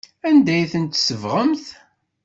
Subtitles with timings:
[0.27, 1.65] Anda ay tent-tsebɣemt?